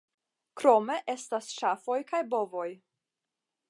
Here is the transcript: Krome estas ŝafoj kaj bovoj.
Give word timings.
Krome 0.61 0.95
estas 1.15 1.51
ŝafoj 1.59 2.01
kaj 2.13 2.25
bovoj. 2.35 2.69